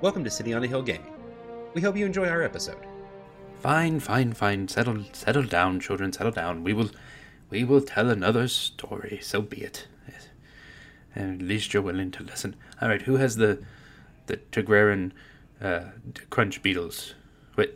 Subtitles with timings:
[0.00, 1.12] Welcome to City on a Hill Gaming.
[1.74, 2.86] We hope you enjoy our episode.
[3.60, 4.68] Fine, fine, fine.
[4.68, 6.12] Settle, settle down, children.
[6.12, 6.62] Settle down.
[6.62, 6.90] We will,
[7.50, 9.18] we will tell another story.
[9.20, 9.88] So be it.
[11.16, 12.54] And at least you're willing to listen.
[12.80, 13.02] All right.
[13.02, 13.60] Who has the,
[14.26, 15.10] the Tigraran,
[15.60, 15.86] uh,
[16.30, 17.14] crunch beetles?
[17.56, 17.74] Wait,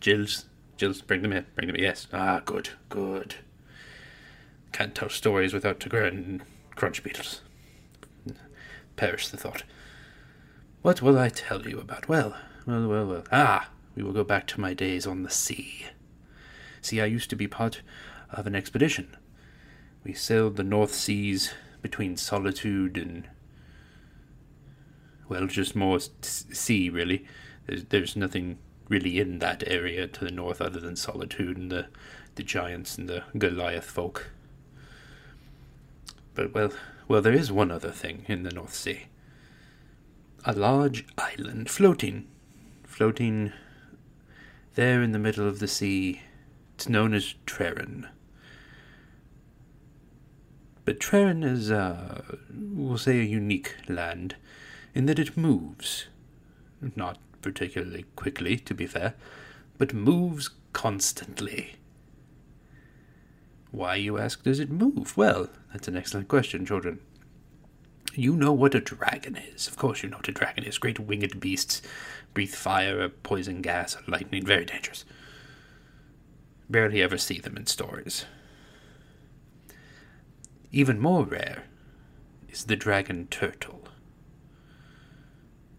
[0.00, 0.46] Jills.
[0.78, 1.44] Jills, bring them in.
[1.54, 1.82] Bring them in.
[1.82, 2.06] Yes.
[2.14, 3.34] Ah, good, good.
[4.72, 6.40] Can't tell stories without Tigraran
[6.76, 7.42] crunch beetles.
[8.96, 9.64] Perish the thought.
[10.82, 12.08] What will I tell you about?
[12.08, 13.24] Well, well, well, well.
[13.32, 15.86] Ah, we will go back to my days on the sea.
[16.80, 17.82] See, I used to be part
[18.30, 19.16] of an expedition.
[20.04, 23.28] We sailed the North Seas between Solitude and.
[25.28, 27.26] Well, just more sea, really.
[27.66, 28.58] There's, there's nothing
[28.88, 31.86] really in that area to the north other than Solitude and the,
[32.36, 34.30] the giants and the Goliath folk.
[36.34, 36.70] But, well,
[37.08, 39.06] well, there is one other thing in the North Sea.
[40.48, 42.28] A large island floating.
[42.84, 43.52] Floating
[44.76, 46.22] there in the middle of the sea.
[46.76, 48.06] It's known as Trerin.
[50.84, 52.22] But Trerin is, uh,
[52.54, 54.36] we'll say, a unique land
[54.94, 56.06] in that it moves.
[56.94, 59.14] Not particularly quickly, to be fair,
[59.78, 61.74] but moves constantly.
[63.72, 65.16] Why, you ask, does it move?
[65.16, 67.00] Well, that's an excellent question, children.
[68.16, 69.68] You know what a dragon is.
[69.68, 70.78] Of course, you know what a dragon is.
[70.78, 71.82] Great winged beasts
[72.32, 74.44] breathe fire, or poison gas, or lightning.
[74.44, 75.04] Very dangerous.
[76.70, 78.24] Barely ever see them in stories.
[80.72, 81.64] Even more rare
[82.48, 83.86] is the dragon turtle.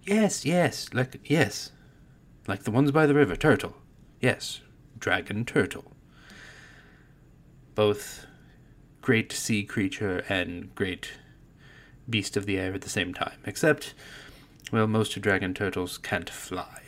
[0.03, 1.71] Yes, yes, like, yes.
[2.47, 3.35] Like the ones by the river.
[3.35, 3.77] Turtle.
[4.21, 4.61] Yes,
[4.97, 5.91] dragon turtle.
[7.73, 8.27] Both
[9.02, 11.13] great sea creature and great
[12.09, 13.39] beast of the air at the same time.
[13.45, 13.94] Except,
[14.72, 16.81] well, most dragon turtles can't fly.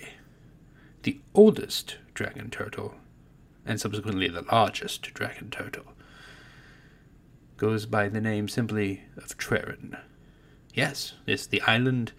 [1.03, 2.95] The oldest dragon turtle,
[3.65, 5.93] and subsequently the largest dragon turtle,
[7.57, 9.97] goes by the name simply of Trerin.
[10.73, 12.13] Yes, yes, the island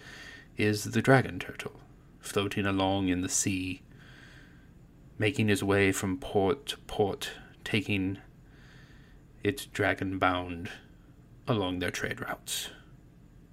[0.56, 1.80] is the dragon turtle,
[2.20, 3.82] floating along in the sea,
[5.19, 7.30] making his way from port to port,
[7.64, 8.19] taking
[9.42, 10.70] its dragon bound
[11.47, 12.70] along their trade routes.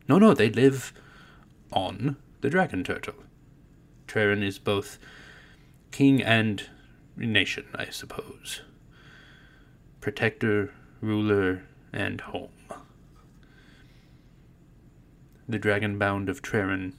[0.08, 0.94] No, no, they live
[1.72, 3.16] on the dragon turtle.
[4.08, 4.98] Trerin is both
[5.92, 6.70] king and
[7.18, 8.62] nation, I suppose.
[10.00, 12.50] Protector, ruler, and home.
[15.50, 16.94] The dragon bound of Trerin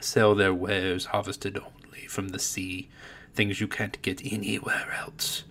[0.00, 2.88] sell their wares harvested only from the sea,
[3.34, 5.44] things you can't get anywhere else.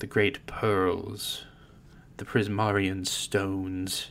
[0.00, 1.44] The great pearls,
[2.16, 4.10] the prismarian stones,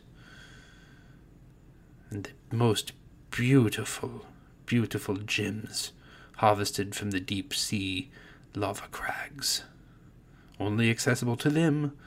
[2.54, 2.94] most
[3.32, 4.26] beautiful,
[4.66, 5.92] beautiful gems
[6.38, 8.12] harvested from the deep sea
[8.56, 9.64] lava crags.
[10.60, 11.98] Only accessible to them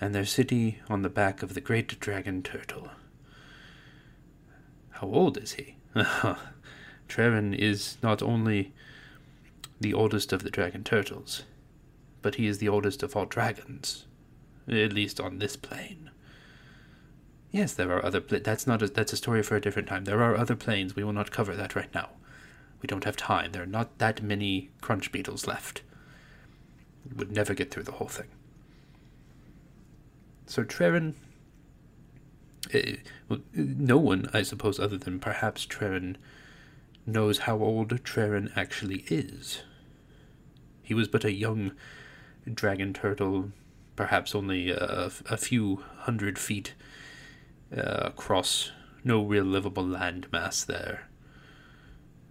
[0.00, 2.90] and their city on the back of the great dragon turtle.
[4.90, 5.76] How old is he?
[7.08, 8.72] Trerin is not only
[9.80, 11.42] the oldest of the dragon turtles,
[12.22, 14.06] but he is the oldest of all dragons,
[14.68, 16.10] at least on this plane.
[17.54, 18.20] Yes, there are other.
[18.20, 18.82] Pla- that's not.
[18.82, 20.06] A, that's a story for a different time.
[20.06, 20.96] There are other planes.
[20.96, 22.08] We will not cover that right now.
[22.82, 23.52] We don't have time.
[23.52, 25.82] There are not that many crunch beetles left.
[27.08, 28.26] We would never get through the whole thing.
[30.46, 31.14] So Trerin.
[32.74, 32.96] Uh,
[33.28, 36.16] well, no one, I suppose, other than perhaps Trerin,
[37.06, 39.62] knows how old Trerin actually is.
[40.82, 41.70] He was but a young
[42.52, 43.52] dragon turtle,
[43.94, 46.74] perhaps only a, a few hundred feet
[47.76, 51.08] uh, across no real livable landmass there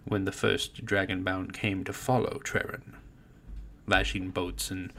[0.04, 2.94] when the first Dragonbound came to follow Trerin,
[3.86, 4.92] lashing boats and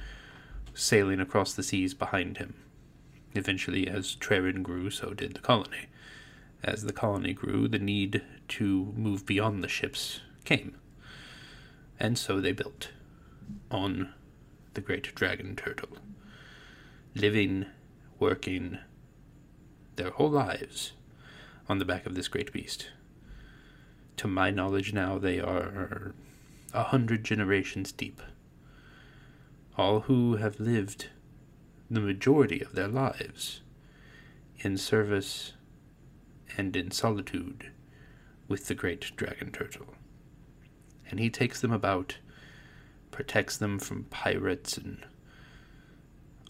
[0.74, 2.56] sailing across the seas behind him.
[3.34, 5.88] Eventually, as Trerin grew, so did the colony.
[6.64, 10.76] As the colony grew, the need to move beyond the ships came.
[12.00, 12.90] And so they built
[13.70, 14.14] on
[14.74, 15.98] the great dragon turtle,
[17.14, 17.68] living,
[18.20, 18.80] working,
[19.96, 20.94] their whole lives
[21.68, 22.90] on the back of this great beast.
[24.18, 26.14] To my knowledge now, they are
[26.74, 28.22] a hundred generations deep.
[29.78, 31.08] All who have lived
[31.90, 33.62] the majority of their lives
[34.60, 35.54] in service
[36.58, 37.72] and in solitude
[38.48, 39.96] with the great dragon turtle.
[41.10, 42.18] And he takes them about,
[43.12, 45.06] protects them from pirates and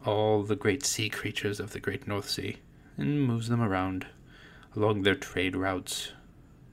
[0.06, 2.58] all the great sea creatures of the great North Sea
[2.98, 4.08] and moves them around
[4.76, 6.12] along their trade routes,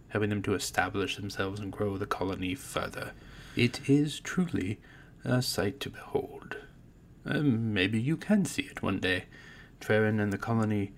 [0.09, 3.13] helping them to establish themselves and grow the colony further.
[3.57, 4.79] It is truly
[5.25, 6.57] a sight to behold.
[7.25, 9.25] Um, maybe you can see it one day.
[9.81, 10.93] Trerin and the colony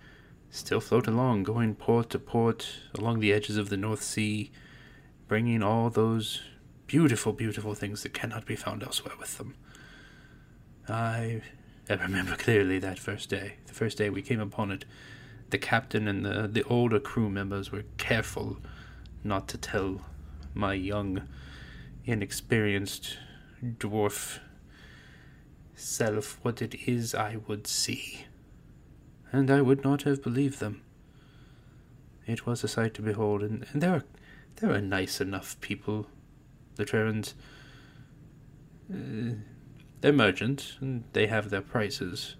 [0.50, 4.50] still float along, going port to port along the edges of the North Sea,
[5.26, 6.42] bringing all those
[6.86, 9.54] beautiful, beautiful things that cannot be found elsewhere with them.
[10.88, 11.42] I,
[11.88, 14.84] I remember clearly that first day, the first day we came upon it.
[15.54, 18.58] The captain and the, the older crew members were careful
[19.22, 20.00] not to tell
[20.52, 21.28] my young,
[22.04, 23.18] inexperienced
[23.64, 24.40] dwarf
[25.76, 28.26] self what it is I would see.
[29.30, 30.82] And I would not have believed them.
[32.26, 34.02] It was a sight to behold, and, and they're,
[34.56, 36.08] they're nice enough people,
[36.74, 37.34] the Trerans.
[38.92, 39.34] Uh,
[40.00, 42.34] they're merchants, and they have their prices.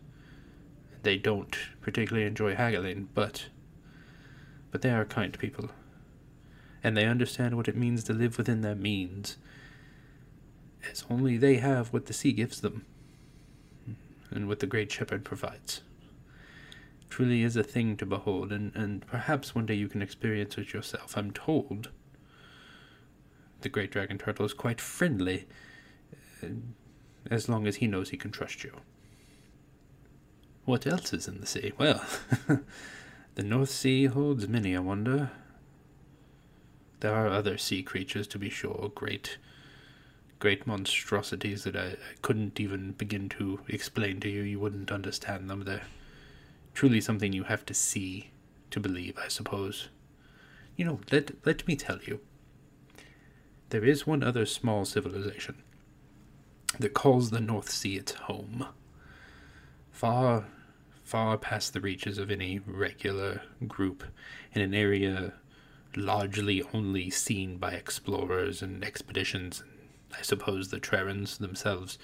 [1.05, 3.47] They don't particularly enjoy haggling, but
[4.71, 5.69] but they are kind people,
[6.83, 9.37] and they understand what it means to live within their means,
[10.91, 12.87] as only they have what the sea gives them
[14.31, 15.83] and what the Great Shepherd provides.
[17.11, 20.73] Truly is a thing to behold, and, and perhaps one day you can experience it
[20.73, 21.19] yourself.
[21.19, 21.91] I'm told
[23.61, 25.47] the Great Dragon Turtle is quite friendly,
[26.43, 26.49] uh,
[27.31, 28.73] as long as he knows he can trust you.
[30.65, 31.73] What else is in the sea?
[31.79, 32.05] Well,
[33.35, 35.31] the North Sea holds many a wonder.
[37.01, 39.37] There are other sea creatures, to be sure, great
[40.45, 44.43] great monstrosities that I, I, couldn't even begin to explain to you.
[44.43, 45.65] You wouldn't understand them.
[45.65, 45.87] They're
[46.75, 48.29] truly something you have to see
[48.71, 49.89] to believe, I suppose.
[50.77, 52.21] You know, let let me tell you.
[53.71, 55.63] There is one other small civilization
[56.79, 58.67] that calls the North Sea its home.
[59.93, 60.45] Far,
[61.05, 64.03] far past the reaches of any regular group,
[64.53, 65.35] in an area
[65.95, 69.63] largely only seen by explorers and expeditions
[70.19, 71.99] I suppose the Trerans themselves,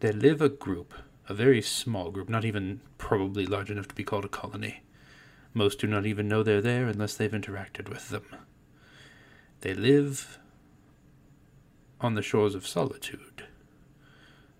[0.00, 0.94] they live a group,
[1.28, 4.82] a very small group, not even probably large enough to be called a colony.
[5.52, 8.24] Most do not even know they're there unless they've interacted with them.
[9.60, 10.38] They live
[12.00, 13.44] on the shores of solitude.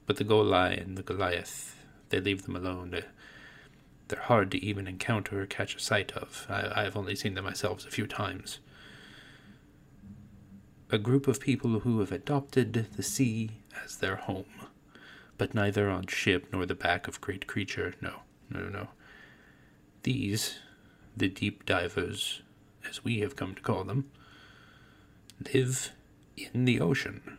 [0.07, 3.03] But the Golai and the Goliath, they leave them alone.
[4.15, 6.47] They're, hard to even encounter or catch a sight of.
[6.49, 8.61] I, I've only seen them myself a few times
[10.91, 13.51] a group of people who have adopted the sea
[13.85, 14.69] as their home,
[15.37, 17.95] but neither on ship nor the back of great creature.
[18.01, 18.89] No, no, no.
[20.05, 20.59] These,
[21.17, 22.43] the deep divers,
[22.89, 24.09] as we have come to call them,
[25.53, 25.91] live
[26.37, 27.39] in the ocean.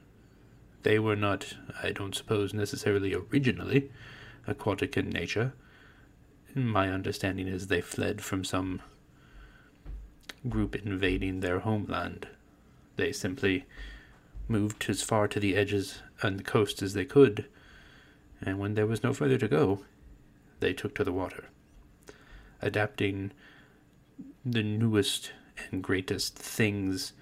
[0.83, 3.89] They were not, I don't suppose, necessarily originally
[4.45, 5.53] aquatic in nature.
[6.55, 8.81] My understanding is they fled from some
[10.47, 12.27] group invading their homeland
[12.95, 13.65] they simply
[14.47, 17.45] moved as far to the edges and the coast as they could,
[18.41, 19.81] and when there was no further to go,
[20.59, 21.45] they took to the water,
[22.61, 23.31] adapting
[24.45, 25.31] the newest
[25.71, 27.13] and greatest things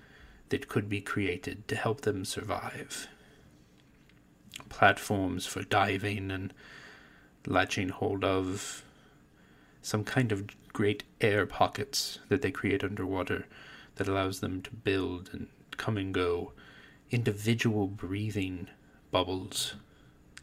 [0.50, 3.07] that could be created to help them survive.
[4.69, 6.53] Platforms for diving and
[7.47, 8.82] latching hold of
[9.83, 13.46] some kind of great air pockets that they create underwater
[13.96, 16.53] that allows them to build and come and go,
[17.12, 18.67] individual breathing
[19.12, 19.75] bubbles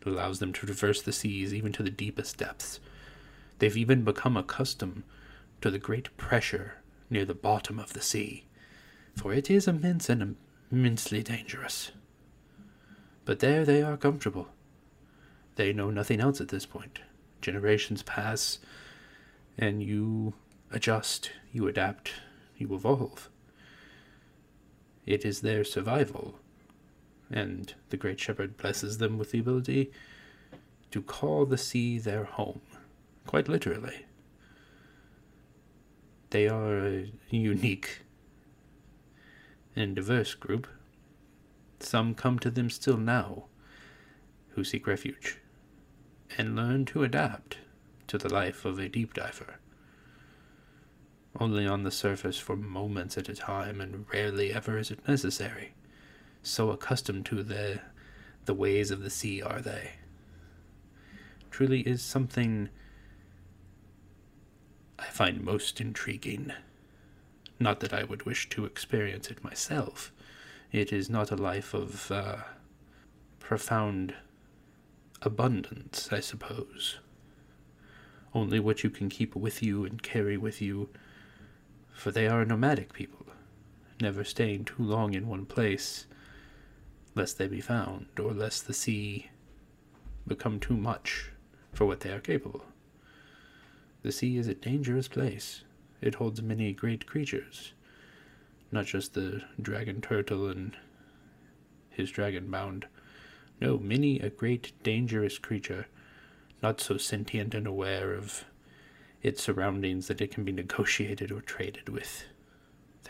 [0.01, 2.79] that allows them to traverse the seas even to the deepest depths.
[3.59, 5.03] They've even become accustomed
[5.63, 6.75] to the great pressure
[7.09, 8.47] near the bottom of the sea,
[9.17, 10.37] for it is immense and
[10.71, 11.91] immensely dangerous.
[13.25, 14.49] But there they are comfortable.
[15.57, 17.01] They know nothing else at this point.
[17.43, 18.59] Generations pass,
[19.61, 20.33] and you
[20.73, 22.13] adjust, you adapt,
[22.57, 23.29] you evolve.
[25.05, 26.37] It is their survival.
[27.31, 29.93] And the Great Shepherd blesses them with the ability
[30.91, 32.63] to call the sea their home,
[33.27, 34.07] quite literally.
[36.31, 38.01] They are a unique
[39.77, 40.67] and diverse group.
[41.81, 43.45] Some come to them still now
[44.51, 45.39] who seek refuge
[46.39, 47.59] and learn to adapt
[48.11, 49.59] to the life of a deep diver
[51.39, 55.75] only on the surface for moments at a time, and rarely ever is it necessary.
[56.43, 57.81] So accustomed to the
[58.47, 59.93] the ways of the sea are they.
[61.51, 62.71] Truly is something
[64.99, 66.53] I find most intriguing.
[67.59, 70.11] Not that I would wish to experience it myself.
[70.73, 72.37] It is not a life of uh,
[73.39, 74.15] profound
[75.21, 76.99] abundance, I suppose.
[78.33, 80.89] Only what you can keep with you and carry with you
[82.01, 83.27] for they are nomadic people,
[84.01, 86.07] never staying too long in one place,
[87.15, 89.29] lest they be found, or lest the sea
[90.27, 91.31] become too much
[91.75, 92.65] for what they are capable.
[94.03, 95.63] The sea is a dangerous place.
[96.01, 97.75] It holds many great creatures,
[98.73, 100.75] not just the dragon turtle and
[101.91, 102.87] his dragon bound.
[103.61, 105.87] No, many a great dangerous creature,
[106.63, 108.45] not so sentient and aware of
[109.23, 112.25] its surroundings that it can be negotiated or traded with.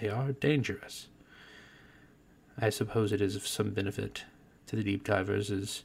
[0.01, 1.09] They are dangerous.
[2.59, 4.25] I suppose it is of some benefit
[4.67, 5.85] to the deep divers is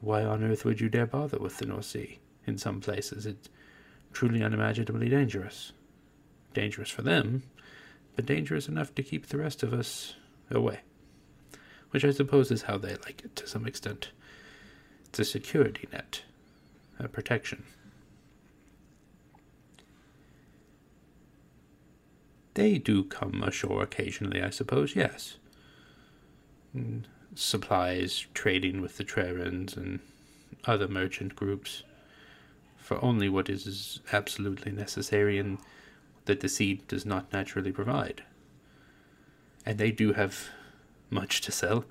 [0.00, 2.18] why on earth would you dare bother with the North Sea?
[2.46, 3.48] In some places it's
[4.12, 5.72] truly unimaginably dangerous.
[6.52, 7.42] Dangerous for them,
[8.14, 10.14] but dangerous enough to keep the rest of us
[10.50, 10.80] away.
[11.90, 14.10] Which I suppose is how they like it to some extent.
[15.08, 16.22] It's a security net,
[16.98, 17.64] a protection.
[22.54, 25.38] They do come ashore occasionally, I suppose, yes.
[26.72, 29.98] And supplies, trading with the Trerans and
[30.64, 31.82] other merchant groups
[32.76, 35.58] for only what is absolutely necessary and
[36.26, 38.22] that the sea does not naturally provide.
[39.66, 40.50] And they do have
[41.10, 41.84] much to sell.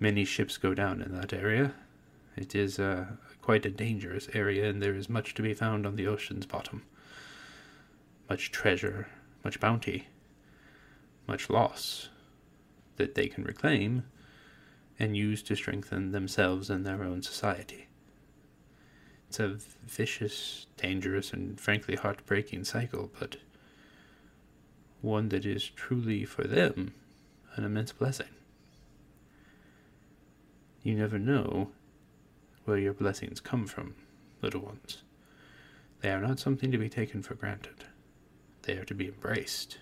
[0.00, 1.74] Many ships go down in that area.
[2.38, 3.06] It is uh,
[3.42, 6.84] quite a dangerous area, and there is much to be found on the ocean's bottom.
[8.30, 9.08] Much treasure,
[9.42, 10.06] much bounty,
[11.26, 12.10] much loss
[12.94, 14.04] that they can reclaim
[15.00, 17.88] and use to strengthen themselves and their own society.
[19.28, 23.38] It's a vicious, dangerous, and frankly heartbreaking cycle, but
[25.00, 26.94] one that is truly for them
[27.56, 28.28] an immense blessing.
[30.84, 31.72] You never know
[32.68, 33.94] where your blessings come from,
[34.42, 35.02] little ones.
[36.02, 37.86] They are not something to be taken for granted.
[38.62, 39.78] They are to be embraced.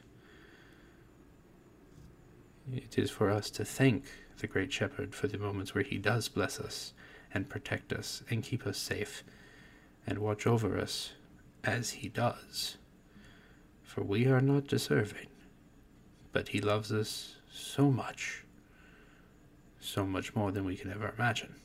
[2.73, 4.05] It is for us to thank
[4.39, 6.93] the Great Shepherd for the moments where he does bless us
[7.35, 9.25] and protect us and keep us safe
[10.07, 11.13] and watch over us
[11.65, 12.77] as he does.
[13.83, 15.29] For we are not deserving,
[16.33, 18.45] but he loves us so much,
[19.81, 21.57] so much more than we can ever imagine.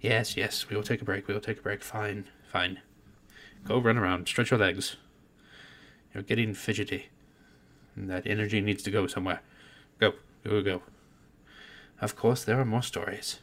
[0.00, 1.82] Yes, yes, we will take a break, we will take a break.
[1.82, 2.80] Fine, fine.
[3.64, 4.96] Go run around, stretch your legs.
[6.14, 7.06] You're getting fidgety.
[7.94, 9.40] And that energy needs to go somewhere.
[9.98, 10.12] Go,
[10.44, 10.82] go, go.
[12.00, 13.40] Of course, there are more stories.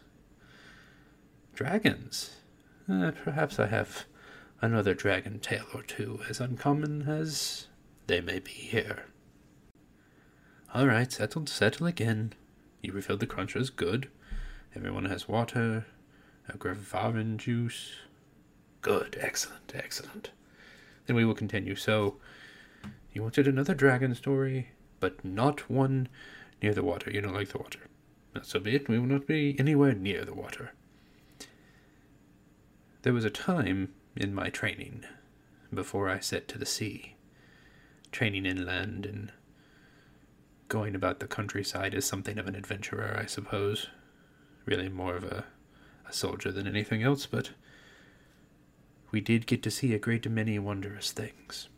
[1.55, 2.37] Dragons.
[2.89, 4.05] Uh, perhaps I have
[4.61, 7.67] another dragon tale or two as uncommon as
[8.07, 9.05] they may be here.
[10.73, 12.33] All right, settle, settle again.
[12.81, 14.09] You refilled the crunchers, good.
[14.75, 15.85] Everyone has water,
[16.49, 17.93] a Gravarin juice.
[18.81, 20.31] Good, excellent, excellent.
[21.05, 21.75] Then we will continue.
[21.75, 22.17] So,
[23.11, 24.69] you wanted another dragon story,
[24.99, 26.09] but not one
[26.61, 27.11] near the water.
[27.11, 27.79] You don't like the water.
[28.33, 28.89] Not so be it.
[28.89, 30.73] We will not be anywhere near the water.
[33.03, 35.03] There was a time in my training
[35.73, 37.15] before I set to the sea,
[38.11, 39.31] training inland and
[40.69, 43.87] going about the countryside as something of an adventurer, I suppose.
[44.65, 45.45] Really more of a
[46.13, 47.51] soldier than anything else, but
[49.11, 51.69] we did get to see a great many wondrous things.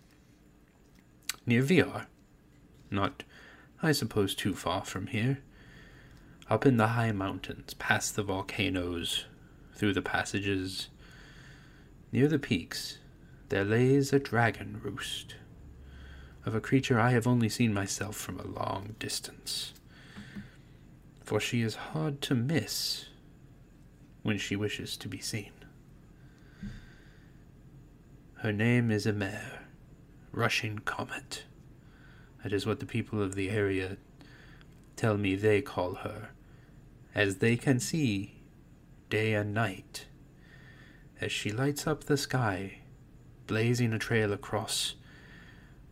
[1.45, 2.05] Near Viar,
[2.89, 3.23] not,
[3.83, 5.39] I suppose, too far from here,
[6.49, 9.25] up in the high mountains, past the volcanoes,
[9.73, 10.89] through the passages,
[12.15, 12.99] Near the peaks,
[13.49, 15.35] there lays a dragon roost
[16.45, 19.73] of a creature I have only seen myself from a long distance.
[21.23, 23.07] For she is hard to miss
[24.25, 25.51] when she wishes to be seen.
[28.37, 29.61] Her name is Emer,
[30.31, 31.43] Rushing Comet.
[32.41, 33.97] That is what the people of the area
[34.95, 36.31] tell me they call her,
[37.13, 38.41] as they can see
[39.11, 40.07] day and night
[41.21, 42.79] as she lights up the sky,
[43.45, 44.95] blazing a trail across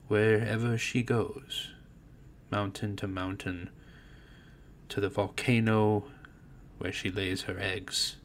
[0.07, 1.69] wherever she goes,
[2.49, 3.69] mountain to mountain,
[4.89, 6.05] to the volcano
[6.79, 8.15] where she lays her eggs,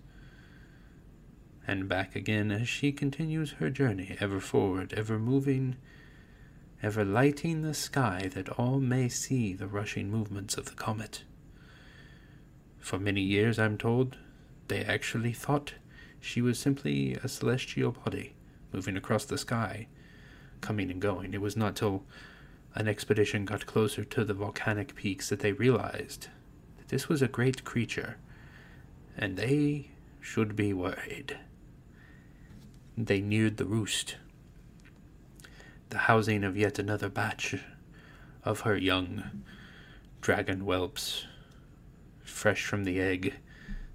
[1.68, 5.76] and back again as she continues her journey, ever forward, ever moving,
[6.82, 11.24] ever lighting the sky that all may see the rushing movements of the comet.
[12.78, 14.16] For many years, I'm told,
[14.68, 15.74] they actually thought
[16.18, 18.32] she was simply a celestial body
[18.72, 19.88] moving across the sky,
[20.62, 21.34] coming and going.
[21.34, 22.02] It was not till
[22.74, 26.28] an expedition got closer to the volcanic peaks that they realized
[26.78, 28.16] that this was a great creature,
[29.18, 29.90] and they
[30.22, 31.36] should be worried.
[33.00, 34.16] They neared the roost,
[35.90, 37.54] the housing of yet another batch
[38.42, 39.44] of her young
[40.20, 41.24] dragon whelps,
[42.24, 43.34] fresh from the egg,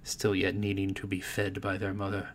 [0.04, 2.30] still yet needing to be fed by their mother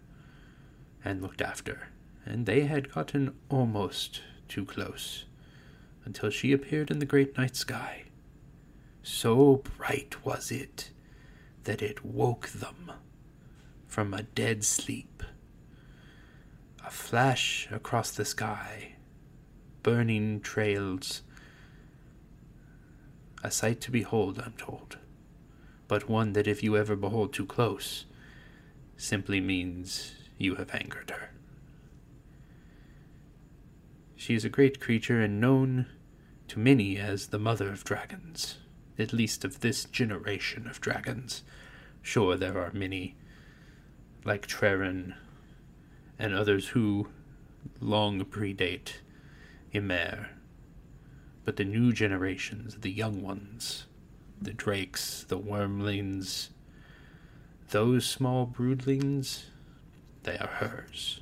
[1.03, 1.87] and looked after,
[2.23, 5.25] and they had gotten almost too close
[6.05, 8.03] until she appeared in the great night sky.
[9.01, 10.91] So bright was it
[11.63, 12.91] that it woke them
[13.87, 15.08] from a dead sleep.
[16.85, 18.93] A flash across the sky,
[19.83, 21.23] burning trails.
[23.43, 24.97] A sight to behold, I'm told,
[25.87, 28.05] but one that if you ever behold too close,
[28.97, 31.31] simply means you have angered her.
[34.15, 35.85] She is a great creature and known
[36.49, 38.57] to many as the mother of dragons,
[38.97, 41.43] at least of this generation of dragons.
[42.01, 43.15] Sure, there are many,
[44.25, 45.15] like Trerin,
[46.19, 47.07] and others who
[47.79, 48.95] long predate
[49.73, 50.29] Emer.
[51.45, 53.85] But the new generations, the young ones,
[54.41, 56.49] the drakes, the wormlings,
[57.69, 59.43] those small broodlings,
[60.23, 61.21] they are hers.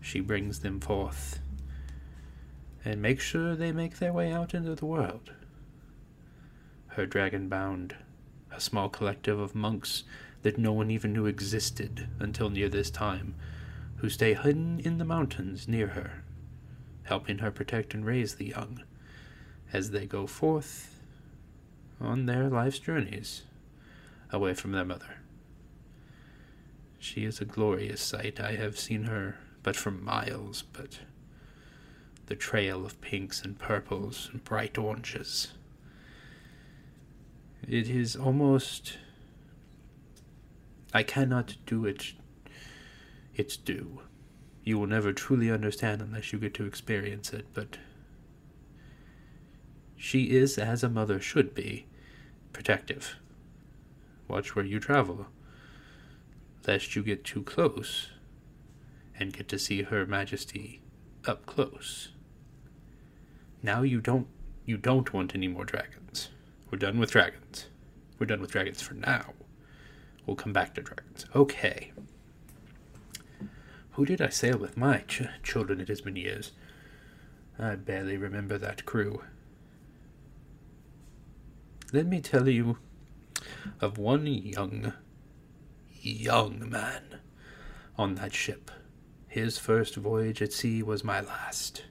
[0.00, 1.40] She brings them forth
[2.84, 5.32] and makes sure they make their way out into the world.
[6.88, 7.96] Her dragon bound,
[8.50, 10.04] a small collective of monks
[10.42, 13.34] that no one even knew existed until near this time,
[13.98, 16.24] who stay hidden in the mountains near her,
[17.04, 18.82] helping her protect and raise the young
[19.72, 21.00] as they go forth
[22.00, 23.42] on their life's journeys
[24.30, 25.16] away from their mother.
[26.98, 28.40] She is a glorious sight.
[28.40, 31.00] I have seen her but for miles, but
[32.26, 35.54] the trail of pinks and purples and bright oranges.
[37.66, 38.98] It is almost.
[40.92, 42.14] I cannot do it
[43.38, 44.02] its due.
[44.64, 47.78] You will never truly understand unless you get to experience it, but
[49.96, 51.86] she is as a mother should be
[52.52, 53.16] protective.
[54.28, 55.28] Watch where you travel
[56.66, 58.10] lest you get too close
[59.18, 60.82] and get to see her majesty
[61.26, 62.10] up close.
[63.62, 64.26] Now you don't
[64.66, 66.28] you don't want any more dragons.
[66.70, 67.68] We're done with dragons.
[68.18, 69.32] We're done with dragons for now.
[70.26, 71.24] We'll come back to dragons.
[71.34, 71.92] Okay.
[73.98, 75.80] Who did I sail with my ch- children?
[75.80, 76.52] It has been years.
[77.58, 79.24] I barely remember that crew.
[81.92, 82.78] Let me tell you
[83.80, 84.92] of one young
[86.00, 87.18] young man
[87.96, 88.70] on that ship.
[89.26, 91.82] His first voyage at sea was my last.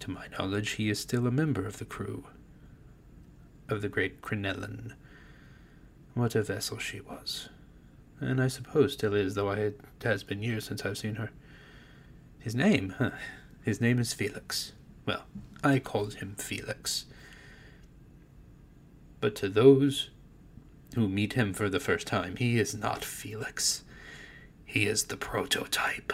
[0.00, 2.24] To my knowledge, he is still a member of the crew
[3.68, 4.94] of the great Crinellin.
[6.14, 7.48] What a vessel she was.
[8.20, 11.30] And I suppose still is, though it has been years since I've seen her.
[12.38, 12.94] His name?
[12.98, 13.10] Huh.
[13.62, 14.72] His name is Felix.
[15.06, 15.24] Well,
[15.62, 17.06] I called him Felix.
[19.20, 20.10] But to those
[20.94, 23.84] who meet him for the first time, he is not Felix.
[24.64, 26.12] He is the prototype.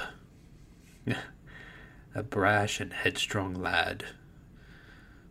[2.15, 4.05] A brash and headstrong lad.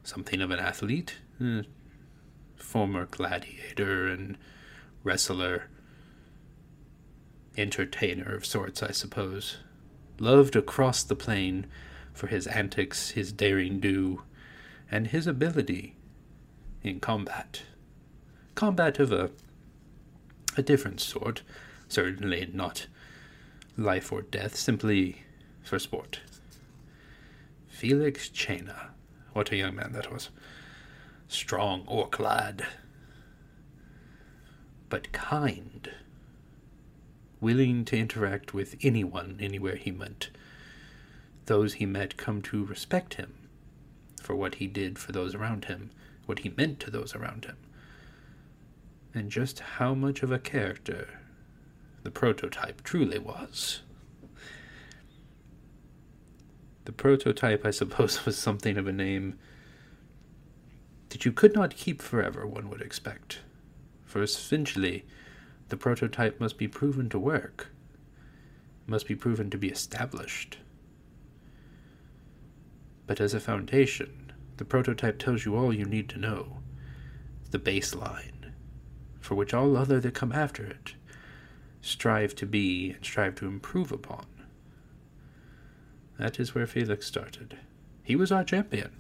[0.04, 1.18] Something of an athlete.
[1.42, 1.64] Eh,
[2.56, 4.38] former gladiator and
[5.04, 5.70] wrestler.
[7.58, 9.58] Entertainer of sorts, I suppose.
[10.20, 11.66] Loved across the plain
[12.14, 14.24] for his antics, his daring do,
[14.92, 15.96] and his ability
[16.84, 17.62] in combat
[18.60, 19.32] combat of a
[20.58, 21.44] a different sort,
[21.88, 22.88] certainly not
[23.78, 25.24] life or death, simply
[25.64, 26.20] for sport.
[27.70, 28.88] Felix Chena,
[29.32, 30.30] what a young man that was.
[31.30, 32.66] Strong orc lad,
[34.90, 35.90] but kind,
[37.42, 40.30] willing to interact with anyone anywhere he went.
[41.46, 43.34] Those he met come to respect him
[44.22, 45.92] for what he did for those around him,
[46.26, 47.58] what he meant to those around him
[49.14, 51.08] and just how much of a character
[52.04, 53.82] the prototype truly was.
[56.86, 59.38] The prototype, I suppose, was something of a name
[61.10, 63.40] that you could not keep forever, one would expect.
[64.06, 65.06] For essentially,
[65.70, 67.68] the prototype must be proven to work,
[68.88, 70.58] must be proven to be established.
[73.08, 76.58] But as a foundation, the prototype tells you all you need to know
[77.52, 78.52] the baseline
[79.20, 80.94] for which all other that come after it
[81.82, 84.26] strive to be and strive to improve upon.
[86.18, 87.58] That is where Felix started.
[88.04, 88.92] He was our champion.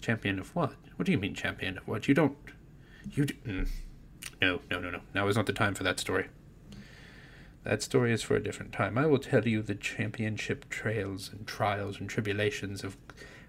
[0.00, 0.74] Champion of what?
[0.96, 2.08] What do you mean, champion of what?
[2.08, 2.36] You don't.
[3.12, 3.24] You.
[3.26, 3.68] D- mm.
[4.40, 5.00] No, no, no, no.
[5.14, 6.26] Now is not the time for that story.
[7.64, 8.96] that story is for a different time.
[8.98, 12.96] I will tell you the championship trails and trials and tribulations of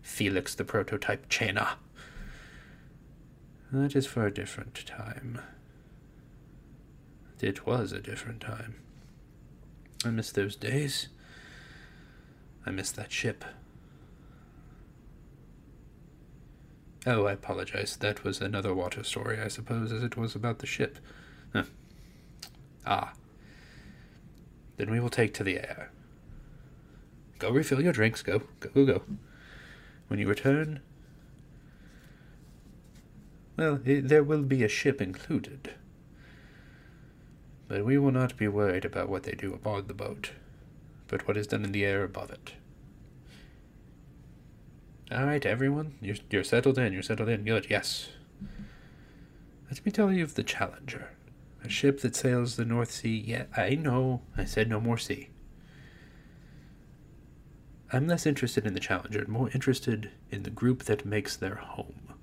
[0.02, 1.76] Felix the prototype Chena.
[3.72, 5.42] That is for a different time.
[7.42, 8.76] It was a different time.
[10.06, 11.10] I miss those days.
[12.66, 13.44] I miss that ship.
[17.08, 17.96] Oh, I apologize.
[17.96, 21.00] That was another water story, I suppose, as it was about the ship.
[21.54, 21.64] Huh.
[22.86, 23.14] Ah.
[24.76, 25.90] Then we will take to the air.
[27.40, 28.22] Go refill your drinks.
[28.22, 29.02] Go, go, go, go.
[30.10, 30.82] When you return,
[33.56, 35.76] well, it, there will be a ship included.
[37.70, 40.32] But we will not be worried about what they do aboard the boat,
[41.08, 42.52] but what is done in the air above it.
[45.10, 46.92] All right, everyone, you're, you're settled in.
[46.92, 47.46] You're settled in.
[47.46, 48.10] Good, yes.
[49.70, 51.12] Let me tell you of the Challenger,
[51.64, 53.24] a ship that sails the North Sea.
[53.26, 54.22] Yeah, I know.
[54.36, 55.30] I said no more sea.
[57.94, 62.14] I'm less interested in the Challenger more interested in the group that makes their home.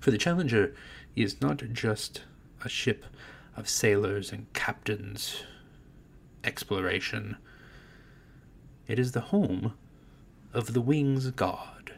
[0.00, 0.74] For the Challenger
[1.14, 2.22] is not just
[2.64, 3.04] a ship
[3.56, 5.44] of sailors and captains,
[6.42, 7.36] exploration.
[8.88, 9.74] It is the home
[10.52, 11.94] of the Wings Guard,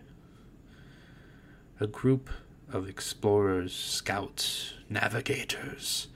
[1.79, 2.31] a group
[2.73, 6.09] of explorers, scouts, navigators,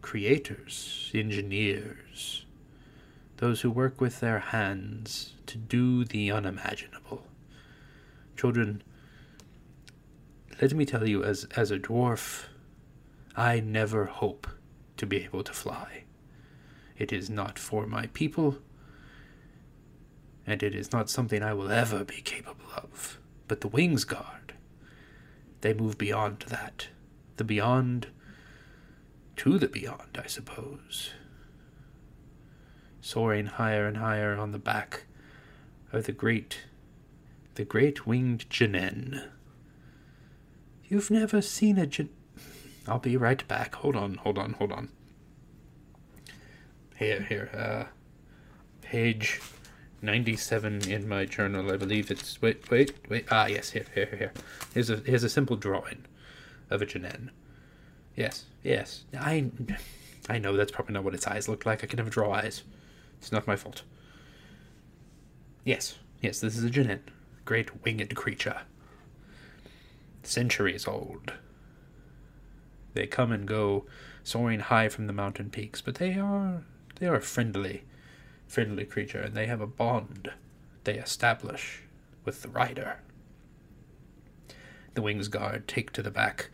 [0.00, 2.46] creators, engineers,
[3.36, 7.26] those who work with their hands to do the unimaginable.
[8.36, 8.82] Children,
[10.60, 12.44] let me tell you, as, as a dwarf,
[13.36, 14.46] I never hope
[14.96, 16.04] to be able to fly.
[16.96, 18.56] It is not for my people,
[20.46, 23.18] and it is not something I will ever be capable of.
[23.48, 24.54] But the Wings Guard,
[25.60, 26.88] they move beyond that.
[27.36, 28.08] The beyond
[29.36, 31.10] to the beyond, I suppose.
[33.00, 35.04] Soaring higher and higher on the back
[35.92, 36.62] of the great,
[37.54, 39.28] the great winged Janen.
[40.88, 42.08] You've never seen a Jan.
[42.88, 43.74] I'll be right back.
[43.76, 44.88] Hold on, hold on, hold on.
[46.96, 47.92] Here, here, uh,
[48.80, 49.40] page
[50.06, 51.70] 97 in my journal.
[51.70, 53.26] I believe it's wait, wait, wait.
[53.30, 54.32] Ah, yes, here, here, here.
[54.72, 56.04] Here's a here's a simple drawing
[56.70, 57.30] of a Janen.
[58.14, 59.04] Yes, yes.
[59.18, 59.50] I
[60.30, 61.84] I know that's probably not what its eyes look like.
[61.84, 62.62] I can never draw eyes.
[63.18, 63.82] It's not my fault.
[65.64, 67.00] Yes, yes, this is a Janen,
[67.44, 68.62] great winged creature.
[70.22, 71.32] Centuries old.
[72.94, 73.84] They come and go,
[74.22, 76.62] soaring high from the mountain peaks, but they are
[77.00, 77.82] they are friendly
[78.46, 80.30] friendly creature, and they have a bond
[80.84, 81.82] they establish
[82.24, 83.00] with the rider.
[84.94, 86.50] The wings guard take to the back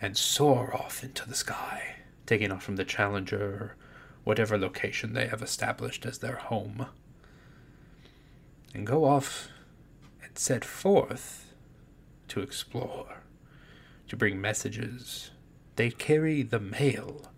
[0.00, 3.76] and soar off into the sky, taking off from the Challenger or
[4.24, 6.86] whatever location they have established as their home,
[8.72, 9.48] and go off
[10.22, 11.54] and set forth
[12.28, 13.22] to explore,
[14.08, 15.30] to bring messages.
[15.76, 17.32] They carry the mail.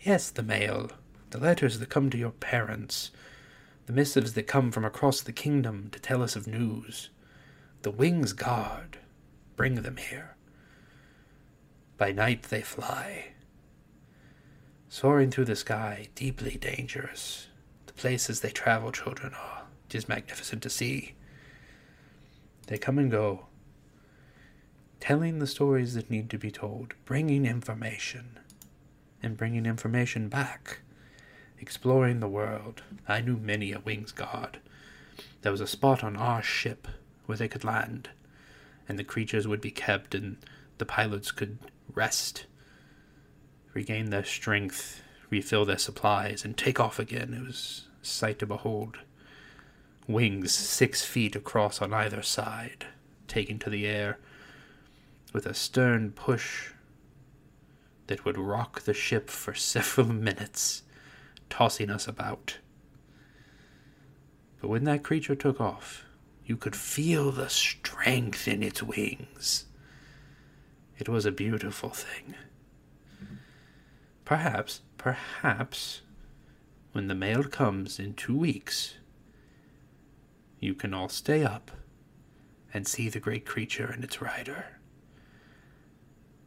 [0.00, 0.90] Yes, the mail
[1.30, 3.10] the letters that come to your parents,
[3.86, 7.10] the missives that come from across the kingdom to tell us of news.
[7.82, 8.98] The wings guard
[9.56, 10.36] bring them here.
[11.96, 13.32] By night they fly,
[14.88, 17.48] soaring through the sky, deeply dangerous.
[17.86, 19.34] The places they travel, children,
[19.88, 21.14] it is magnificent to see.
[22.68, 23.46] They come and go,
[25.00, 28.38] telling the stories that need to be told, bringing information,
[29.22, 30.80] and bringing information back
[31.60, 32.82] exploring the world.
[33.06, 34.60] I knew many a wings guard.
[35.42, 36.88] There was a spot on our ship
[37.26, 38.10] where they could land,
[38.88, 40.38] and the creatures would be kept, and
[40.78, 41.58] the pilots could
[41.94, 42.46] rest,
[43.74, 47.34] regain their strength, refill their supplies, and take off again.
[47.34, 48.98] It was a sight to behold.
[50.06, 52.86] Wings six feet across on either side,
[53.26, 54.18] taken to the air,
[55.32, 56.70] with a stern push
[58.06, 60.82] that would rock the ship for several minutes
[61.50, 62.58] tossing us about.
[64.60, 66.04] But when that creature took off,
[66.44, 69.66] you could feel the strength in its wings.
[70.98, 72.34] It was a beautiful thing.
[74.24, 76.02] Perhaps, perhaps,
[76.92, 78.94] when the mail comes in two weeks,
[80.58, 81.70] you can all stay up
[82.74, 84.66] and see the great creature and its rider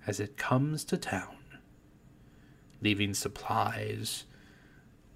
[0.05, 1.37] as it comes to town,
[2.81, 4.25] leaving supplies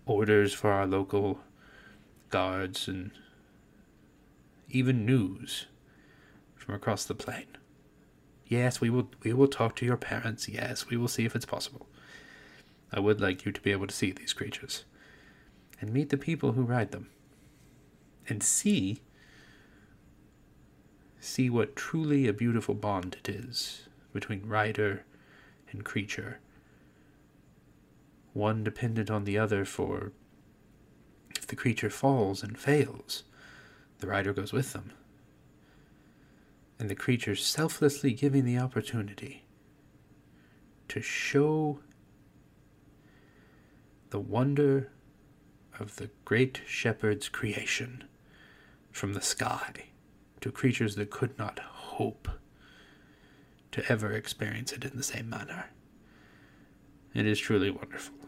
[0.05, 1.39] orders for our local
[2.29, 3.11] guards and
[4.69, 5.65] even news
[6.55, 7.45] from across the plain.
[8.47, 10.47] Yes, we will we will talk to your parents.
[10.47, 11.87] Yes, we will see if it's possible.
[12.91, 14.85] I would like you to be able to see these creatures
[15.81, 17.09] and meet the people who ride them
[18.27, 19.01] and see
[21.19, 25.03] see what truly a beautiful bond it is between rider
[25.71, 26.39] and creature
[28.35, 30.11] one dependent on the other for
[31.35, 33.23] if the creature falls and fails
[33.99, 34.91] the rider goes with them
[36.77, 39.45] and the creature selflessly giving the opportunity
[40.89, 41.79] to show
[44.09, 44.91] the wonder
[45.79, 48.03] of the great shepherd's creation
[48.91, 49.85] from the sky
[50.41, 52.27] to creatures that could not hope
[53.71, 55.69] to ever experience it in the same manner.
[57.13, 58.24] It is truly wonderful.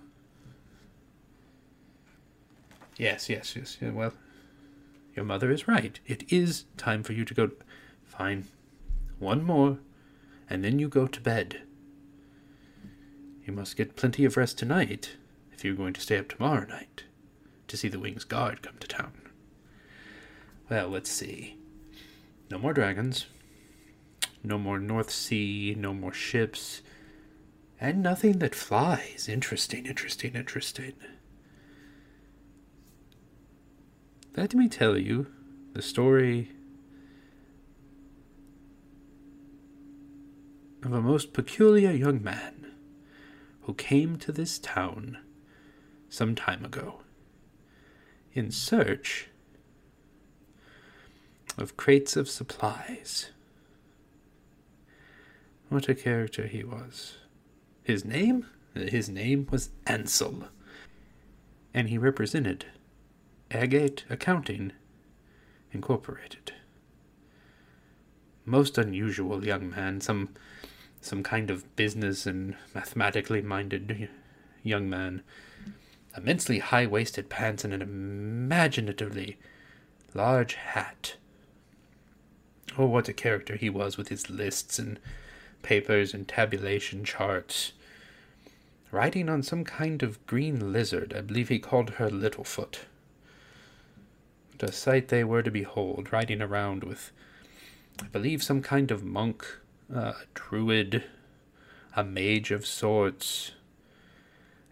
[2.98, 3.78] Yes, yes, yes.
[3.82, 4.14] Yeah, well,
[5.16, 6.00] your mother is right.
[6.06, 7.52] It is time for you to go.
[8.04, 8.48] Fine.
[9.20, 9.80] One more,
[10.50, 11.62] and then you go to bed.
[13.46, 15.16] You must get plenty of rest tonight
[15.54, 17.04] if you're going to stay up tomorrow night
[17.68, 19.14] to see the Wing's Guard come to town.
[20.70, 21.58] Well, let's see.
[22.52, 23.28] No more dragons.
[24.44, 25.76] No more North Sea.
[25.78, 26.82] No more ships.
[27.80, 29.28] And nothing that flies.
[29.30, 30.94] Interesting, interesting, interesting.
[34.38, 35.26] Let me tell you
[35.74, 36.52] the story
[40.84, 42.74] of a most peculiar young man
[43.64, 45.18] who came to this town
[46.08, 47.00] some time ago
[48.32, 49.30] in search
[51.58, 53.32] of crates of supplies.
[55.70, 57.18] What a character he was.
[57.82, 58.46] His name?
[58.76, 60.50] His name was Ansel,
[61.74, 62.68] and he represented
[63.52, 64.74] Agate Accounting
[65.72, 66.54] Incorporated.
[68.46, 70.30] Most unusual young man, some
[71.00, 74.10] some kind of business and mathematically minded
[74.64, 75.24] young man
[76.18, 79.38] immensely high waisted pants, and an imaginatively
[80.14, 81.16] large hat.
[82.78, 85.00] Oh, what a character he was with his lists and
[85.62, 87.74] papers and tabulation charts.
[88.92, 92.80] Riding on some kind of green lizard, I believe he called her Littlefoot.
[94.60, 97.12] A sight they were to behold, riding around with,
[98.02, 99.46] I believe, some kind of monk,
[99.94, 101.04] a druid,
[101.96, 103.52] a mage of sorts,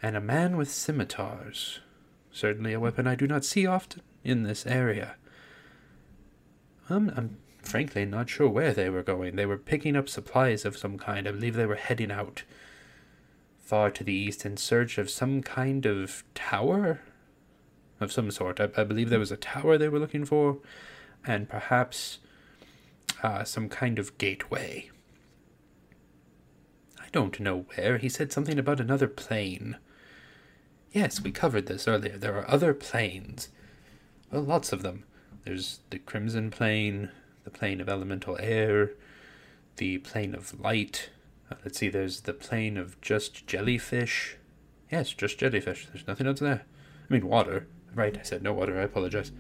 [0.02, 1.80] and a man with scimitars.
[2.32, 5.16] Certainly a weapon I do not see often in this area.
[6.90, 9.36] I'm, I'm frankly not sure where they were going.
[9.36, 11.28] They were picking up supplies of some kind.
[11.28, 12.44] I believe they were heading out
[13.60, 17.02] far to the east in search of some kind of tower
[18.00, 18.60] of some sort.
[18.60, 20.58] I, I believe there was a tower they were looking for,
[21.26, 22.20] and perhaps
[23.24, 24.90] uh, some kind of gateway.
[27.00, 27.98] I don't know where.
[27.98, 29.78] He said something about another plane.
[30.92, 32.18] Yes, we covered this earlier.
[32.18, 33.50] There are other planes.
[34.32, 35.04] Well, lots of them.
[35.44, 37.12] There's the Crimson Plane,
[37.44, 38.92] the plane of elemental air,
[39.78, 41.10] the plane of light.
[41.52, 44.38] Uh, let's see, there's the plane of just jellyfish.
[44.92, 45.88] Yes, just jellyfish.
[45.92, 46.64] There's nothing else there.
[47.10, 47.68] I mean, water.
[47.96, 48.78] Right, I said no water.
[48.78, 49.32] I apologize.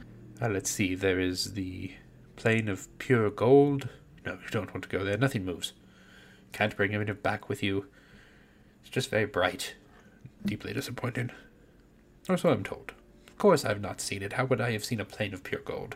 [0.41, 1.91] Uh, let's see, there is the
[2.37, 3.89] plane of pure gold.
[4.25, 5.17] No, you don't want to go there.
[5.17, 5.73] Nothing moves.
[6.53, 7.87] Can't bring it back with you.
[8.81, 9.75] It's just very bright.
[10.45, 11.31] Deeply disappointing.
[12.29, 12.93] Or so I'm told.
[13.27, 14.33] Of course, I've not seen it.
[14.33, 15.95] How would I have seen a plane of pure gold?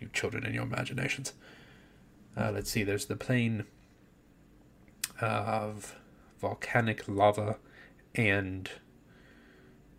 [0.00, 1.32] You children in your imaginations.
[2.36, 3.64] Uh, let's see, there's the plane
[5.20, 5.94] of
[6.40, 7.58] volcanic lava
[8.14, 8.68] and,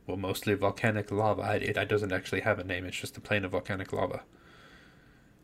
[0.07, 1.55] well, mostly volcanic lava.
[1.55, 4.23] It, it doesn't actually have a name, it's just a plane of volcanic lava.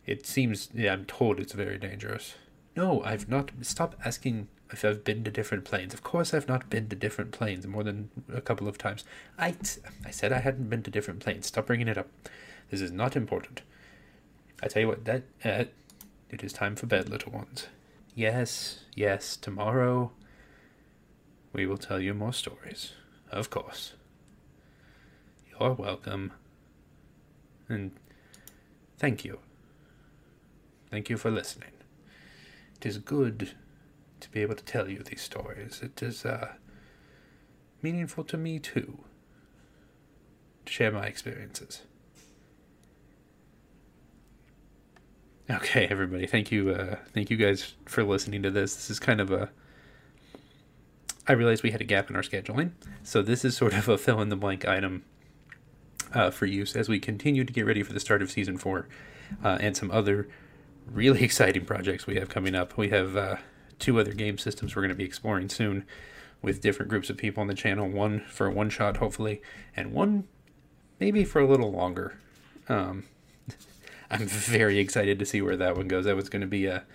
[0.06, 2.36] It seems, yeah, I'm told it's very dangerous.
[2.76, 3.52] No, I've not.
[3.62, 5.94] Stop asking if I've been to different planes.
[5.94, 9.04] Of course, I've not been to different planes more than a couple of times.
[9.38, 9.56] I,
[10.06, 11.48] I said I hadn't been to different planes.
[11.48, 12.08] Stop bringing it up.
[12.70, 13.62] This is not important.
[14.62, 15.66] I tell you what, that uh,
[16.30, 17.68] it is time for bed, little ones.
[18.16, 20.12] Yes, yes, tomorrow
[21.54, 22.94] we will tell you more stories.
[23.32, 23.94] Of course.
[25.60, 26.32] You're welcome.
[27.68, 27.92] And
[28.98, 29.40] thank you.
[30.90, 31.72] Thank you for listening.
[32.78, 33.52] It is good
[34.22, 35.82] to be able to tell you these stories.
[35.84, 36.54] It is uh,
[37.82, 39.00] meaningful to me too
[40.66, 41.82] to share my experiences.
[45.50, 48.76] Okay, everybody, thank you, uh, thank you guys for listening to this.
[48.76, 49.50] This is kind of a.
[51.28, 52.72] I realized we had a gap in our scheduling,
[53.04, 55.04] so this is sort of a fill in the blank item
[56.14, 58.88] uh, for use as we continue to get ready for the start of season four
[59.44, 60.28] uh, and some other
[60.92, 62.78] really exciting projects we have coming up.
[62.78, 63.36] We have uh,
[63.78, 65.86] two other game systems we're going to be exploring soon
[66.42, 67.88] with different groups of people on the channel.
[67.88, 69.42] One for a one shot, hopefully,
[69.76, 70.28] and one
[71.00, 72.18] maybe for a little longer.
[72.68, 73.06] Um,
[74.12, 76.06] I'm very excited to see where that one goes.
[76.06, 76.86] That was going to be a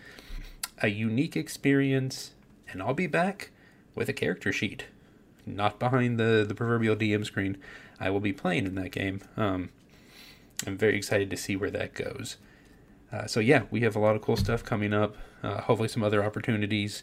[0.78, 2.32] a unique experience,
[2.68, 3.50] and I'll be back
[3.94, 4.86] with a character sheet,
[5.46, 7.56] not behind the the proverbial DM screen.
[8.04, 9.22] I will be playing in that game.
[9.34, 9.70] Um,
[10.66, 12.36] I'm very excited to see where that goes.
[13.10, 15.16] Uh, so yeah, we have a lot of cool stuff coming up.
[15.42, 17.02] Uh, hopefully, some other opportunities.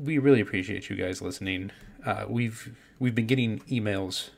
[0.00, 1.72] We really appreciate you guys listening.
[2.06, 4.30] Uh, we've we've been getting emails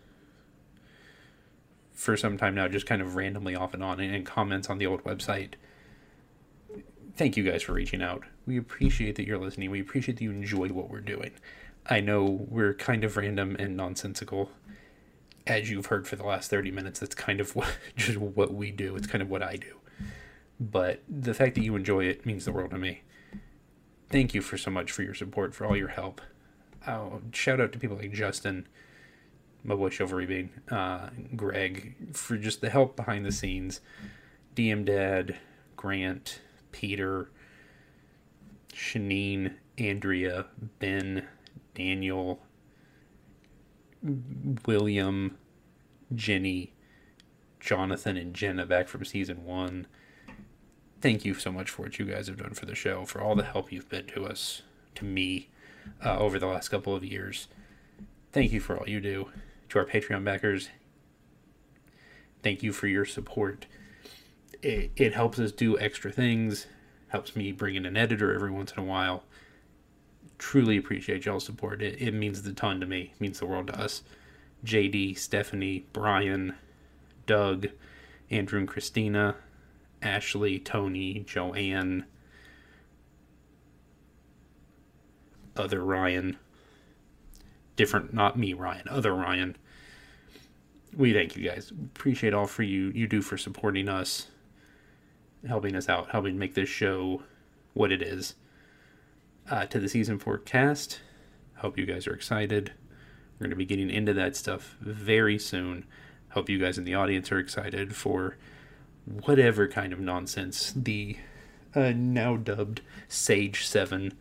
[1.92, 4.78] for some time now, just kind of randomly off and on, and, and comments on
[4.78, 5.54] the old website.
[7.14, 8.24] Thank you guys for reaching out.
[8.46, 9.70] We appreciate that you're listening.
[9.70, 11.32] We appreciate that you enjoy what we're doing.
[11.86, 14.50] I know we're kind of random and nonsensical,
[15.46, 17.00] as you've heard for the last 30 minutes.
[17.00, 18.96] That's kind of what, just what we do.
[18.96, 19.76] It's kind of what I do.
[20.60, 23.02] But the fact that you enjoy it means the world to me.
[24.10, 26.20] Thank you for so much for your support, for all your help.
[26.86, 28.68] Oh, shout out to people like Justin,
[29.64, 33.80] my boy Chivalry uh, Greg, for just the help behind the scenes.
[34.54, 35.38] DM Dad,
[35.76, 37.30] Grant, Peter,
[38.72, 40.46] Shanine, Andrea,
[40.78, 41.26] Ben,
[41.74, 42.40] Daniel,
[44.66, 45.38] William,
[46.14, 46.72] Jenny,
[47.60, 49.86] Jonathan, and Jenna back from season one.
[51.00, 53.34] Thank you so much for what you guys have done for the show, for all
[53.34, 54.62] the help you've been to us,
[54.94, 55.48] to me,
[56.04, 57.48] uh, over the last couple of years.
[58.32, 59.30] Thank you for all you do.
[59.70, 60.68] To our Patreon backers,
[62.42, 63.66] thank you for your support.
[64.62, 66.66] It, it helps us do extra things,
[67.08, 69.24] helps me bring in an editor every once in a while.
[70.44, 71.80] Truly appreciate y'all's support.
[71.80, 74.02] It, it means a ton to me, it means the world to us.
[74.62, 76.54] JD, Stephanie, Brian,
[77.24, 77.68] Doug,
[78.30, 79.36] Andrew and Christina,
[80.02, 82.04] Ashley, Tony, Joanne,
[85.56, 86.36] other Ryan,
[87.74, 89.56] different, not me, Ryan, other Ryan.
[90.94, 91.70] We thank you guys.
[91.70, 94.26] Appreciate all for you you do for supporting us,
[95.48, 97.22] helping us out, helping make this show
[97.72, 98.34] what it is.
[99.50, 101.00] Uh, to the season four cast,
[101.56, 102.72] hope you guys are excited.
[103.34, 105.84] We're going to be getting into that stuff very soon.
[106.30, 108.36] Hope you guys in the audience are excited for
[109.04, 111.18] whatever kind of nonsense the
[111.74, 114.14] uh, now dubbed Sage 7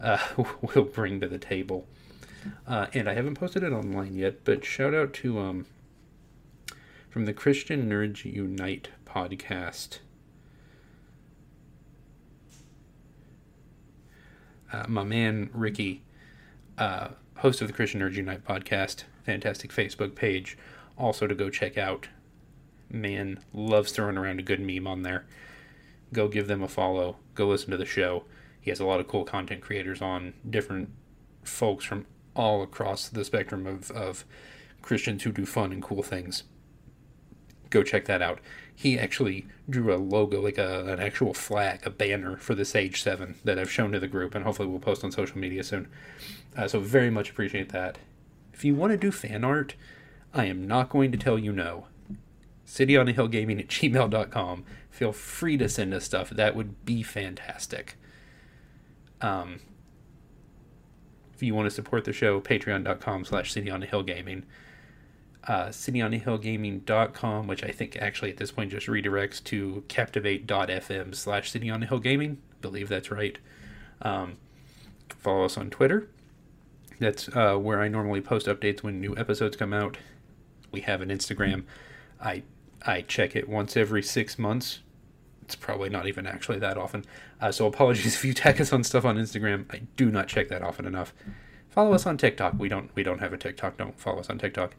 [0.00, 0.18] uh,
[0.74, 1.86] will bring to the table.
[2.66, 5.66] Uh, and I haven't posted it online yet, but shout out to um,
[7.08, 9.98] from the Christian Nerds Unite podcast.
[14.72, 16.02] Uh, my man Ricky,
[16.78, 20.58] uh, host of the Christian Nerds Unite podcast, fantastic Facebook page,
[20.96, 22.08] also to go check out
[22.90, 25.24] man loves throwing around a good meme on there.
[26.12, 27.16] Go give them a follow.
[27.34, 28.24] Go listen to the show.
[28.60, 30.90] He has a lot of cool content creators on, different
[31.44, 34.24] folks from all across the spectrum of, of
[34.82, 36.44] Christians who do fun and cool things.
[37.70, 38.40] Go check that out.
[38.74, 43.02] He actually drew a logo, like a, an actual flag, a banner for the Sage
[43.02, 45.88] 7 that I've shown to the group, and hopefully we'll post on social media soon.
[46.56, 47.98] Uh, so, very much appreciate that.
[48.52, 49.74] If you want to do fan art,
[50.32, 51.86] I am not going to tell you no
[52.66, 54.64] cityonthehillgaming at gmail.com.
[54.90, 56.30] Feel free to send us stuff.
[56.30, 57.96] That would be fantastic.
[59.20, 59.60] Um,
[61.34, 64.42] if you want to support the show, patreon.com slash cityonthehillgaming.
[65.46, 72.38] Uh, cityonthehillgaming.com, which I think actually at this point just redirects to captivate.fm slash cityonthehillgaming.
[72.60, 73.38] Believe that's right.
[74.02, 74.38] Um,
[75.08, 76.08] follow us on Twitter.
[76.98, 79.98] That's uh, where I normally post updates when new episodes come out.
[80.72, 81.64] We have an Instagram.
[82.20, 82.42] I
[82.84, 84.80] I check it once every six months.
[85.42, 87.04] It's probably not even actually that often.
[87.40, 89.66] Uh, so apologies if you tag us on stuff on Instagram.
[89.72, 91.14] I do not check that often enough.
[91.68, 92.54] Follow us on TikTok.
[92.58, 93.76] We don't we don't have a TikTok.
[93.76, 94.74] Don't follow us on TikTok.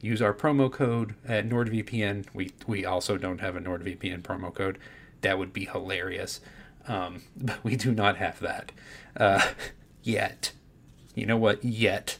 [0.00, 2.26] Use our promo code at NordVPN.
[2.32, 4.78] We we also don't have a NordVPN promo code.
[5.22, 6.40] That would be hilarious.
[6.86, 8.72] Um, but we do not have that
[9.16, 9.48] uh,
[10.02, 10.52] yet.
[11.14, 11.64] You know what?
[11.64, 12.18] Yet.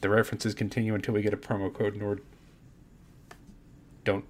[0.00, 2.22] The references continue until we get a promo code Nord
[4.04, 4.24] don't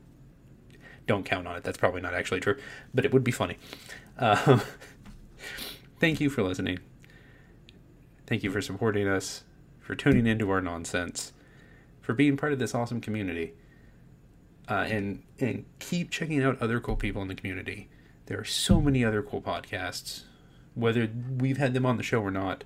[1.06, 1.62] don't count on it.
[1.62, 2.56] That's probably not actually true,
[2.92, 3.56] but it would be funny.
[4.18, 4.60] Uh,
[6.00, 6.80] thank you for listening.
[8.26, 9.44] Thank you for supporting us,
[9.80, 11.32] for tuning into our nonsense,
[12.08, 13.52] for being part of this awesome community.
[14.66, 17.90] Uh, and and keep checking out other cool people in the community.
[18.26, 20.22] There are so many other cool podcasts,
[20.74, 22.64] whether we've had them on the show or not.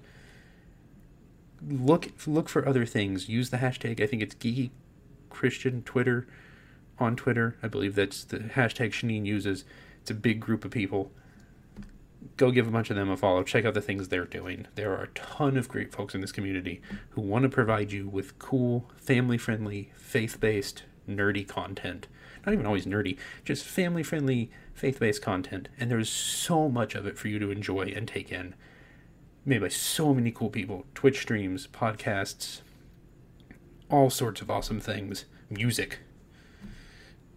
[1.60, 3.28] Look look for other things.
[3.28, 4.00] Use the hashtag.
[4.00, 4.70] I think it's geeky
[5.28, 6.28] Christian Twitter
[7.00, 7.56] on Twitter.
[7.64, 9.64] I believe that's the hashtag Shanine uses.
[10.02, 11.10] It's a big group of people.
[12.36, 13.42] Go give a bunch of them a follow.
[13.42, 14.66] Check out the things they're doing.
[14.74, 18.08] There are a ton of great folks in this community who want to provide you
[18.08, 22.06] with cool, family friendly, faith based, nerdy content.
[22.44, 25.68] Not even always nerdy, just family friendly, faith based content.
[25.78, 28.54] And there's so much of it for you to enjoy and take in.
[29.44, 32.60] Made by so many cool people Twitch streams, podcasts,
[33.90, 35.98] all sorts of awesome things, music.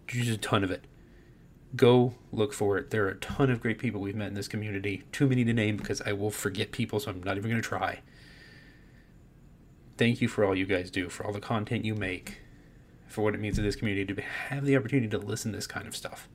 [0.06, 0.84] Just a ton of it
[1.76, 2.90] go look for it.
[2.90, 5.04] There are a ton of great people we've met in this community.
[5.12, 7.68] Too many to name because I will forget people, so I'm not even going to
[7.68, 8.00] try.
[9.96, 12.40] Thank you for all you guys do, for all the content you make,
[13.06, 15.66] for what it means to this community to have the opportunity to listen to this
[15.66, 16.28] kind of stuff.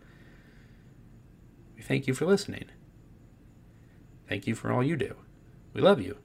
[1.76, 2.66] We thank you for listening.
[4.28, 5.16] Thank you for all you do.
[5.74, 6.18] We love you.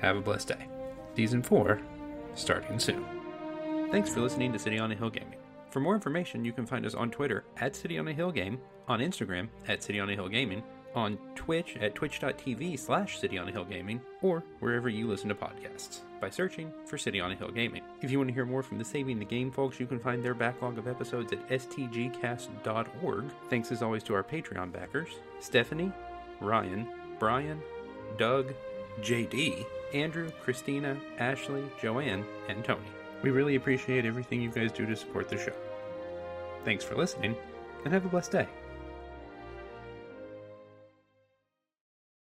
[0.00, 0.68] Have a blessed day.
[1.16, 1.80] Season 4,
[2.34, 3.04] starting soon.
[3.90, 5.39] Thanks for listening to City on a Hill Gaming.
[5.70, 8.60] For more information, you can find us on Twitter at City on a Hill Game,
[8.88, 10.62] on Instagram at City on a Hill Gaming,
[10.96, 15.34] on Twitch at twitch.tv slash City on a Hill Gaming, or wherever you listen to
[15.34, 17.82] podcasts by searching for City on a Hill Gaming.
[18.02, 20.24] If you want to hear more from the Saving the Game folks, you can find
[20.24, 23.24] their backlog of episodes at stgcast.org.
[23.48, 25.92] Thanks as always to our Patreon backers Stephanie,
[26.40, 26.88] Ryan,
[27.20, 27.62] Brian,
[28.18, 28.52] Doug,
[29.00, 29.64] JD,
[29.94, 32.80] Andrew, Christina, Ashley, Joanne, and Tony.
[33.22, 35.52] We really appreciate everything you guys do to support the show.
[36.64, 37.36] Thanks for listening,
[37.84, 38.48] and have a blessed day.